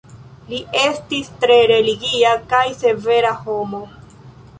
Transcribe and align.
Li 0.51 0.59
estis 0.83 1.29
tre 1.43 1.57
religia 1.71 2.31
kaj 2.55 2.63
severa 2.79 3.35
homo. 3.43 3.83